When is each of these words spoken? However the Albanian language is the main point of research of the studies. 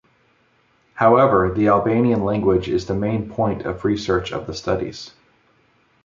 However 0.95 1.51
the 1.53 1.67
Albanian 1.67 2.23
language 2.25 2.67
is 2.67 2.87
the 2.87 2.95
main 2.95 3.29
point 3.29 3.67
of 3.67 3.85
research 3.85 4.31
of 4.33 4.47
the 4.47 4.53
studies. 4.55 5.11